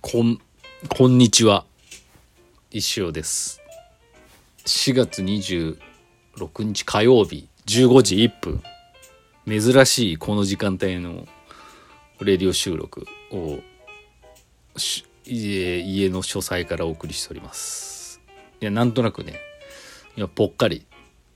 [0.00, 0.38] こん、
[0.88, 1.64] こんにちは。
[2.70, 3.60] 石尾です。
[4.64, 5.76] 4月26
[6.62, 8.62] 日火曜日15時1分。
[9.46, 11.26] 珍しいこの時間帯の
[12.20, 13.58] レディオ収録を
[15.26, 18.20] 家家の書斎からお送りしております。
[18.60, 19.40] いや、なんとなくね、
[20.16, 20.86] 今ぽっかり、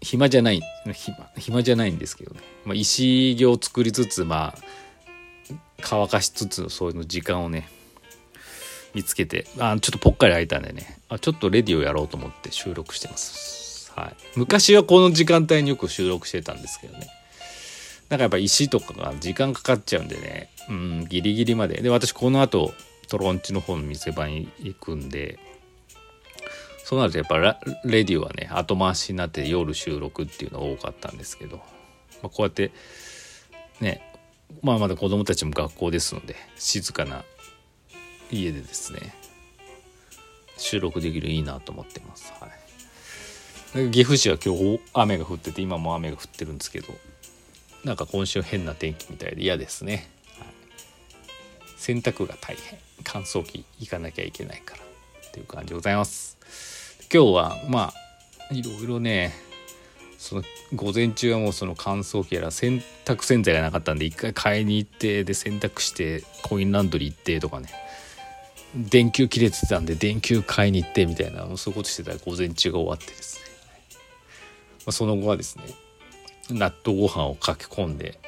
[0.00, 0.62] 暇じゃない、
[0.94, 2.40] 暇暇じゃないんですけどね。
[2.64, 7.68] まあ、石行を作りつつ、まあ、乾かしつつそういうの時間をね
[8.94, 10.98] 見つけてあちょっとぽっかり空いたんでね。
[11.08, 13.92] あちょっとレディをやろうと思って収録してます。
[13.94, 14.14] はい。
[14.36, 17.06] 昔はこの時間帯によく収録してたんですけどね。
[18.08, 20.50] なんかやっぱ石とかが時間かかっちゃうんでね。
[20.68, 21.80] うんギリギリまで。
[21.80, 22.72] で私この後
[23.08, 25.38] トロンチの方の店番に行くんで
[26.84, 27.38] そうなるとやっぱ
[27.84, 31.62] レディはね後回しになって夜収録っていうのが多かったんですけど、ま
[32.24, 32.72] あ、こうやって
[33.80, 34.02] ね
[34.62, 37.24] まあまだ子供たちも学校ですので静かな
[38.32, 39.14] 家でですね
[40.56, 42.48] 収録できるいいなと思ってます、は
[43.80, 46.88] い、岐阜市は今日雨が降ってて今も雨が降ってるんですけど
[47.84, 50.48] なんか今週変な天気みたいで嫌ですね、はい、
[51.76, 52.78] 洗濯が大変。
[53.04, 56.38] 乾燥機行かなきゃいけないからっていう感じでございます。
[57.12, 57.92] 今日はま
[58.50, 59.32] あいろいろね
[60.18, 60.42] その
[60.74, 67.68] 午前中はもうその乾燥機やら洗濯洗剤がなかったんで一回買いに行ってで洗濯してコインランドリー行ってとかね。
[68.74, 73.44] 電球切れてたんで電球買いに行ってみたいなそういうことしてたら午前中が終わってですね、
[74.86, 75.64] まあ、その後はですね
[76.50, 78.18] 納豆ご飯をかけ込んで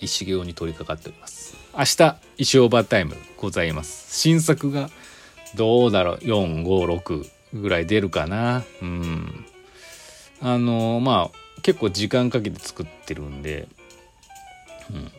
[0.00, 1.56] 石行に取り掛かっております。
[1.74, 4.18] 明日石オーバータイムございます。
[4.18, 4.90] 新作が
[5.54, 8.64] どうだろう？456ぐらい出るかな？
[8.82, 9.46] うん。
[10.40, 13.68] あのまあ結構時間かけて作ってるんで、
[14.90, 15.12] うん、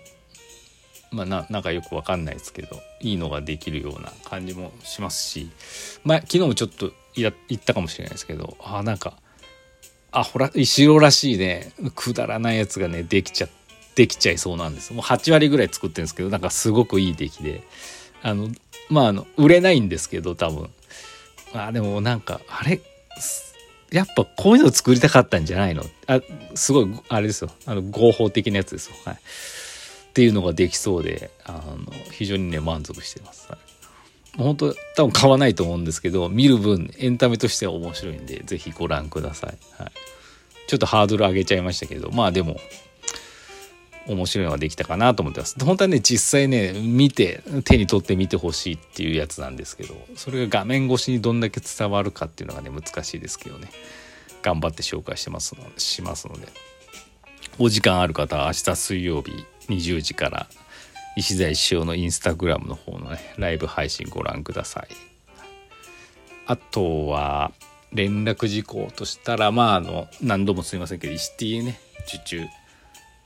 [1.14, 5.50] まあななんかよくわかんないですけどいいのができるような感じもしますし、
[6.04, 9.14] まあ、昨日もちょっとや言ったかもしれないですけどあなんか
[10.12, 13.48] あほら石郎らしいねくだらないやつがねできちゃ
[13.96, 14.92] できちゃいそうなんです。
[14.92, 17.62] もう8割ぐらい作ってるんですけどなんかすごくいい出来で。
[18.24, 18.50] あの
[18.90, 20.70] まああの売れないんですけど多分。
[21.54, 22.82] あでもなんかあれ
[23.92, 25.84] やっぱこういうの作りたかったんじゃないの？
[26.08, 26.22] あ
[26.56, 27.52] すごいあれですよ。
[27.68, 29.20] あの合法的なやつですよ、はい、
[30.14, 39.92] っていうのができそうであの非常にね満足してます、はい、本当多分買わないと思うんですけど見る分エンタメとしては面白いんで是非ご覧ください、はい、
[40.68, 42.58] ちょっとハードル上げちゃいましたけどまあでも
[44.06, 45.56] 面白いのができたかなと思ってます。
[45.64, 53.72] 本当はね実際ね見て手に取って見てほしいっていうやつなんですけどそれが画面越しにどんだけ伝わるかっていうのがね難しいですけどね。
[54.42, 56.48] 頑張って紹介してますのしますので。
[57.60, 60.48] お時間ある方は明日水曜日20時から
[61.16, 64.88] 石材師匠のインスタグラムの方のねライブ配信ご覧ください。
[66.46, 67.52] あとは
[67.94, 72.42] 連絡事項としたらまああの何度もすいませんけど石 T ね受注。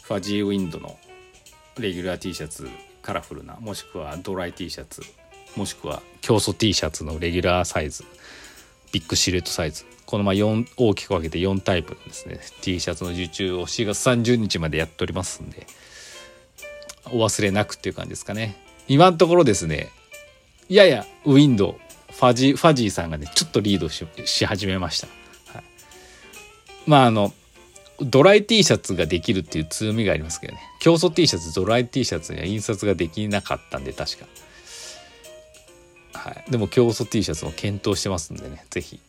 [0.04, 0.98] ファジーウィンドの
[1.78, 2.70] レギュラー T シャツ
[3.02, 5.02] カラフルなもしくはドライ T シャツ
[5.56, 8.04] もしくは競争 T シャツのレギュラーサイズ
[8.92, 9.86] ビッグシルエットサイズ。
[10.06, 12.40] このま4大きく分けて4タイプのですね。
[12.62, 15.68] T シャツの受注を4月30日までやっておりますんで。
[17.12, 18.56] お忘れなくっていう感じですかね。
[18.88, 19.90] 今のところですね
[20.70, 21.78] ややウィンド
[22.10, 25.08] ファジファジーさんがねちょっとリードし始めました、
[25.54, 25.64] はい、
[26.88, 27.34] まああの
[28.00, 30.60] ドライ T シャツができるっていう強みがありますけどね。
[30.80, 34.26] 競争 T シャツドライ T シャツには印刷ができなかったんで確か。
[36.14, 36.52] はい。
[36.52, 39.00] でも競争 T シャツも検討してますんでね是非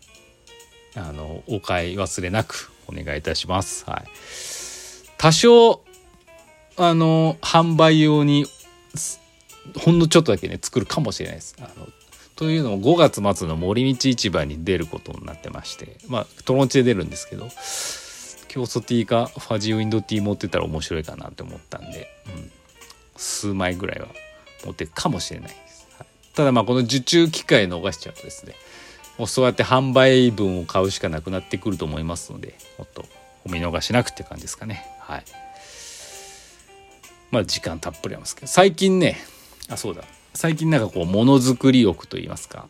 [0.97, 3.85] あのお買い忘れなくお願いいたします。
[3.85, 4.09] はい。
[5.19, 5.83] 多少
[6.79, 8.47] あの販売用に
[9.77, 11.57] ほんのちょっとだけね作るかもしれないです。
[11.59, 11.89] あの
[12.37, 17.49] というのも5月末の森道市場に出ることになってましてまあトロンチで出るんですけど
[18.47, 22.53] 競争 T かファジーウィンド T 持ってたら面白いかなって思ったんで、うん、
[23.17, 24.07] 数枚ぐらいは
[24.65, 28.55] 持ってるかもしれないです、はい、ただまあこの受注機会逃しちゃうとですね
[29.19, 33.05] もうそうやって販売分を買うしかなくなってくると思いますのでもっと
[33.45, 34.87] お見逃しなくって感じですかね。
[35.01, 35.25] はい。
[37.31, 39.19] まあ時間たっぷりありますけど最近ね
[39.69, 40.05] あそうだ。
[40.35, 42.69] 最近なんかこうものづくり欲といいますか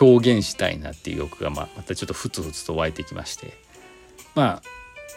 [0.00, 3.54] 表現したいなっていう欲がままたちょっとふつふつと湧いてきまして
[4.34, 4.62] まあ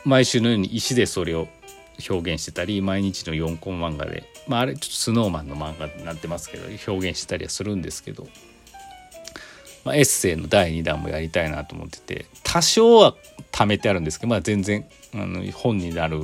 [0.05, 1.47] 毎週のように石でそれを
[2.09, 8.27] 表現してたり毎日の4コマ漫画で、まあ、あれちょっとスノーマンの漫画になってますけど表現してたりはするんですけど、
[9.89, 13.15] まあ、エッセイの第2弾もやりたいなと思ってて多少は
[13.51, 16.19] 貯めてあるんですけど、まあ、全然あの本になる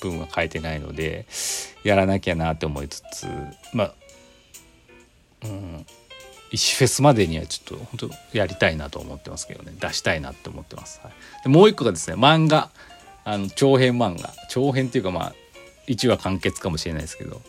[0.00, 1.26] 分は書いてないので
[1.84, 3.26] やらなきゃなって思いつつ
[3.74, 3.94] まあ
[5.44, 5.86] うん
[6.50, 9.72] 石フェスまでにはちょっと本当やりたいなと思ってますけどね。
[9.78, 11.12] 出したいなって思ってます、はい、
[11.44, 12.70] でもう一個がですね漫画。
[13.22, 14.32] あの長編漫画。
[14.48, 15.34] 長編っていうかまあ
[15.86, 17.40] 1話完結かもしれないですけど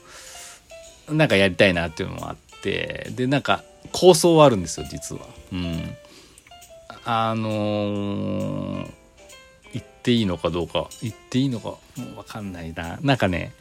[1.09, 5.21] なんかやりたいなっていうのもあってでなんか構想はあるんですよ実は。
[5.51, 5.95] うん。
[7.03, 8.91] あのー
[9.73, 10.89] 言っていいのかどうか。
[11.01, 12.99] 言っていいのかもう分かんないな。
[13.01, 13.53] なんかね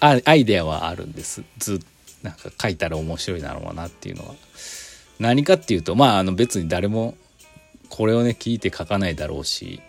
[0.00, 1.42] あアイデアはあるんです。
[1.58, 1.84] ずっと
[2.22, 4.34] なんか書いたら面白いだろうなっていうのは。
[5.18, 7.14] 何かっていうとまああの別に誰も
[7.88, 9.80] これをね聞いて書かないだろうし。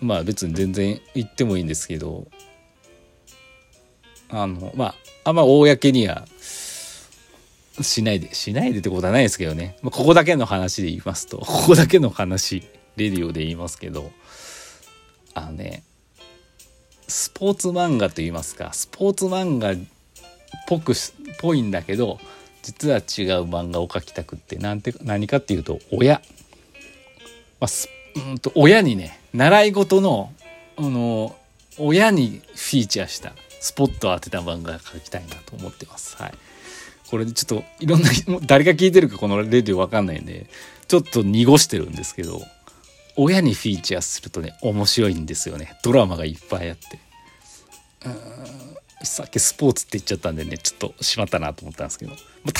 [0.00, 2.26] まあ別に全然言ってもいいんですけど。
[4.30, 4.94] あのまあ
[5.24, 6.26] あんま公には
[7.82, 12.62] しないでしないでってことはないですけどね、まあ、ここだけの話で言いますと ここだけの話
[12.96, 14.12] レディオで言いますけど
[15.34, 15.82] あのね
[17.08, 19.76] スポーツ漫画と言いますかスポーツ漫画っ
[20.66, 20.94] ぽく
[21.40, 22.18] ぽいんだけど
[22.62, 23.02] 実は違う
[23.44, 26.22] 漫画を描きたくってなんて何かっていうと親、
[27.60, 30.32] まあ、すうんと親にね習い事の
[30.76, 31.36] あの
[31.78, 36.16] 親にフィーチャーしたスポットを当てた漫画が描きたいなと思ってます。
[36.16, 36.34] はい、
[37.14, 38.08] これちょっといろんな
[38.44, 40.46] 誰が聞いてるかこのレディオわかんないんで
[40.88, 42.42] ちょっと濁してるんですけど
[43.14, 45.78] 親にフィーチャーするとね面白いんですよね。
[45.84, 46.98] ドラマがいっぱいあって。
[49.04, 52.14] さっきスポーツって言っちゃったんでねちょっとしまったなと思ったんですけど。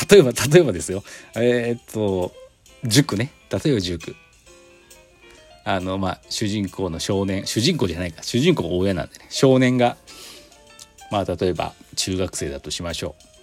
[0.08, 1.02] 例えば 例えばですよ。
[1.34, 2.32] えーっと
[2.84, 3.32] 塾ね。
[3.50, 4.14] 例えば塾。
[5.64, 8.22] あのまあ主人公の少年主人公じゃないか。
[8.22, 9.26] 主人公が親なんでね。
[9.30, 9.96] 少年が
[11.10, 13.33] まあ例えば中学生だとしましょう。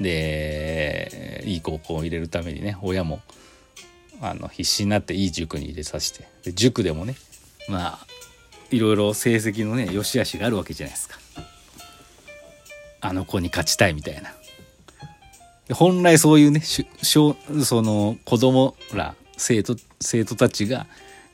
[0.00, 3.20] でいい高校を入れるためにね親も
[4.20, 7.14] あの必死になっていい塾に入れさせてで塾でもね
[7.68, 7.98] まあ
[8.70, 11.18] いろいろ成績のね良し悪しがあるわけじゃないですか。
[13.00, 14.34] あの子に勝ちたいみたいな。
[15.74, 20.86] 本来そういうねししょその子供ら生徒生徒たちが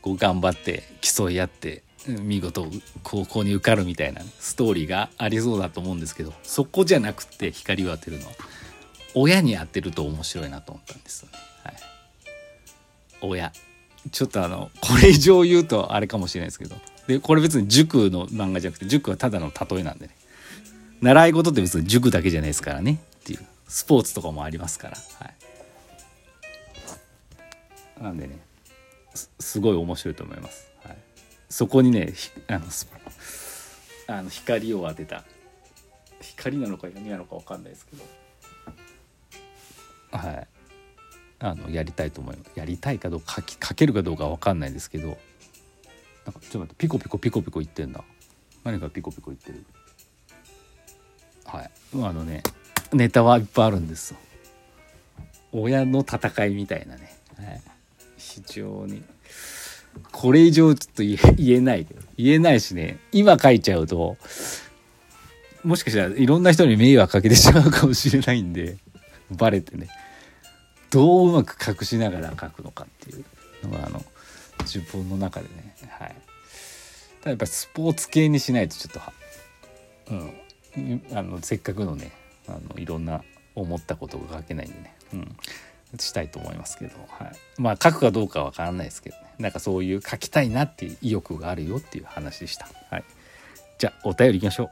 [0.02, 2.66] こう頑張って競い合って見事
[3.02, 8.26] 高校に受かるみたいなストーリーがありそうだと思うんですけどそこじゃなくて光を当てるの。
[9.14, 11.22] 親に当てると面白いなと思ったんです。
[11.22, 11.38] よね。
[11.62, 11.74] はい。
[13.20, 13.52] 親。
[14.10, 16.76] ちょっとあのこれ以上言うとあれかもしれないですけど。
[17.06, 20.16] でこれ別に塾の漫画じゃなくて塾はただの例えなんでね。
[21.00, 23.46] 習い事って別に塾だけじゃないですからねっていう。
[23.68, 24.96] スポーツとかもありますから。
[25.20, 25.34] はい。
[28.02, 28.38] なんでね
[29.38, 30.66] すごい面白いと思います、
[31.48, 32.12] そこにね
[32.48, 32.64] あの
[34.06, 35.24] あの光を当てた。
[36.20, 38.04] 光なのか闇なのか分かんないですけど。
[40.12, 40.48] はい。
[41.40, 45.18] あのやりたいと思いますやりたいかどうか書けるかどうか分かんないですけど。
[46.24, 48.02] なんかちょっと待ってピコピコピコピコ言ってんだ。
[48.64, 49.64] 何がピコピコ言ってる？
[51.44, 51.70] はい。
[52.02, 52.42] あのね
[52.92, 54.18] ネタはいっぱいあるんですよ。
[55.52, 57.62] 親の戦いみたいなね、はい、
[58.16, 59.04] 非常に
[60.12, 64.16] これ以上ちょっと言えないけど言えないしね今書いちゃうと
[65.64, 68.76] もしかしたらいろんな人に迷惑かけてしまうかもしれないんで
[69.30, 69.88] バレてね。
[70.90, 73.24] どううまく隠しながら書くのかっていう
[73.68, 74.04] のがあの
[74.60, 75.74] 自分の中でね。
[75.88, 76.14] はい。
[77.20, 79.00] ただやっぱスポーツ系にしないとちょっと
[80.12, 80.14] う
[80.78, 82.12] んあのせっかくのね
[82.46, 83.22] あのいろんな
[83.54, 85.36] 思ったことが書けないんでね、うん、
[85.98, 89.16] したいと思いますけど、はい、まあ書くかどうかは分からないですけど。
[89.38, 93.04] なんかそういう書きたいなっていう意欲があるよっていう話でした、はい、
[93.78, 94.70] じゃあお便りいきましょう。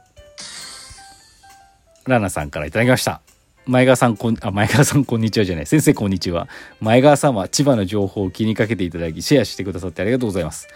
[2.05, 3.21] ラナさんからいただきました。
[3.65, 5.65] 前川さんこんあ前川さんこんにちはじゃない。
[5.65, 6.49] 先生こんにちは。
[6.81, 10.67] 前川さんは千葉の情報を気にかけていただきシェアしてくださってありがとうございます。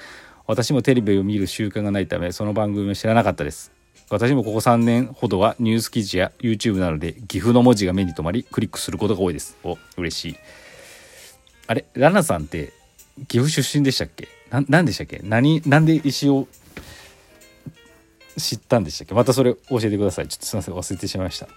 [0.45, 3.73] 私もテレビを見る習慣がないためその番組を知らなかったです。
[4.09, 9.57] 私もここ3年ほどはニュース記事や YouTube などで岐阜の文字が目に留まりクリックすることが多いです。
[9.65, 10.35] お嬉しい。
[11.67, 12.71] あれラナさんって
[13.27, 14.27] 岐阜出身でしたっけ？
[14.49, 15.21] ななんでしたっけ？
[15.23, 16.47] 何なんで石を
[18.37, 19.13] 知ったんでしたっけ？
[19.13, 20.27] またそれ教えてください。
[20.27, 21.47] ちょっとすいません忘れてしまいました。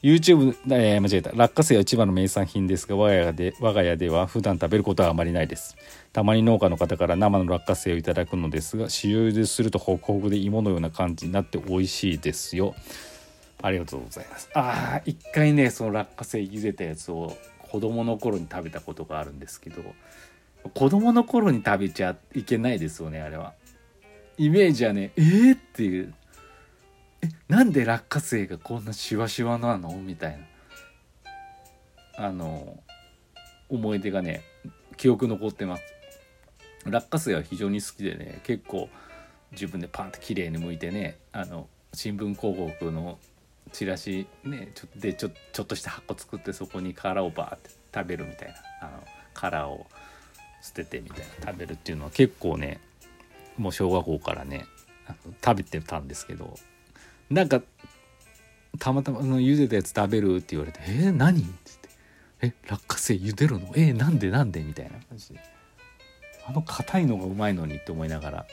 [0.00, 1.32] YouTube、えー、間違えた。
[1.32, 5.76] 落花生は千葉の名産品ですが我が家で我が家では普段食べることはあまりないです。
[6.12, 12.74] たまに農家の方から生の落花生をいただくのですが塩茹でするとホクホクで芋のような感じになって美味しいですよ。
[13.60, 14.48] ありがとうございます。
[14.54, 19.82] あー一回ねその落花生茹でたやつを子供の頃に食べたことがあるんですけど
[20.74, 23.54] 子供の頃に食べちゃいけないですよねあれは。
[24.36, 26.14] イメージはねえー、っていう。
[27.22, 29.92] えなんで落花生がこんなシワシワなの？
[29.96, 32.26] みたいな。
[32.26, 32.78] あの
[33.68, 34.42] 思い出がね
[34.96, 35.82] 記憶残ってます。
[36.84, 38.88] 落花生は非常に好きでね結構
[39.52, 43.18] 自分でパンと綺麗に剥いてねあの新聞広告の
[43.72, 48.54] チラシねちょでちょちょっとした箱作ってそこに殻をバーって食べるみたいな。
[48.88, 49.86] あの殻を
[50.62, 52.80] 捨ててみたいな食べるっていうのは結構ね
[53.56, 54.66] もう小学校からね
[55.44, 56.54] 食べてたんですけど
[57.30, 57.62] なんか
[58.78, 61.48] たまたまあの茹でたやつ食べるって言われて「えー、何?」って
[62.40, 63.72] 言って「え落花生茹でるの？
[63.74, 64.30] えー、なんで？
[64.30, 65.40] なんで?」みたいな感じで。
[66.46, 68.46] あの硬いのがうまいのにって思いながら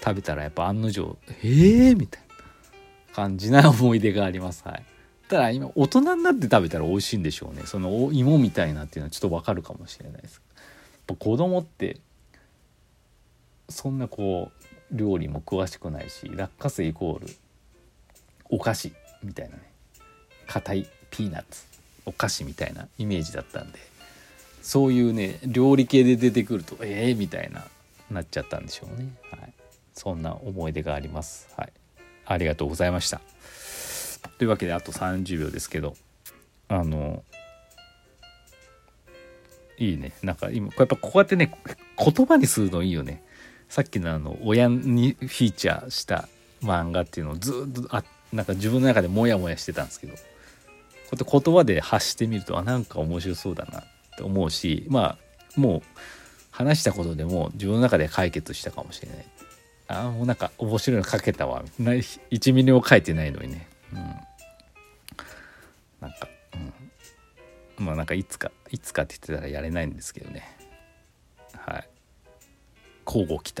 [0.00, 4.62] 食べたらやっぱ案の定「えー?」みたいな感じな思い出があります。
[4.66, 4.84] はい。
[5.28, 7.62] ただ今大人になって食べたら美味しいんでしょうね。
[7.66, 10.40] その芋みたいなっていうのはちょっとわかるかもしれないです。
[11.06, 11.98] ぱ子供って
[13.68, 14.50] そんなこ
[14.90, 17.26] う料理も詳しくないし落花生イコール
[18.48, 19.62] お菓子みたいなね
[20.46, 21.64] 硬いピーナッツ
[22.04, 23.78] お菓子みたいなイメージだったんで
[24.62, 27.64] そういうね料理系で出てくるとええー、みたいな
[28.10, 29.52] なっちゃったんでしょうね、はい、
[29.94, 31.48] そんな思い出があります。
[31.56, 31.72] はい。
[32.26, 33.20] ありがとうございました。
[34.38, 35.94] というわけであと30秒ですけど
[36.68, 37.22] あの
[39.78, 40.12] いいね。
[40.22, 41.52] なんか今やっぱこうやってね
[41.98, 43.22] 言葉にするのいいよね。
[43.68, 46.28] さっきのあの親にフィーチャーした
[46.62, 50.14] 漫画っていうのをずっとあなんか自分の中でモヤモヤしてたんですけど。
[51.06, 53.82] こうやって言葉で発してみるとあなんか面白そうだなっ
[54.16, 55.16] て思うしま
[55.56, 55.82] あもう
[56.50, 59.26] 話したことでも自分の中で解決したかもしれない。
[59.88, 61.62] あもうなんか面白いの書けたわ。
[61.78, 63.68] 1ミリも書いてないのにね。
[63.92, 63.98] うん。
[66.00, 66.28] なんか、
[67.78, 70.56] まあなんかいつかいつかって言ってたらやれないんですけどね。
[71.54, 71.88] はい。
[73.06, 73.54] 交互期待。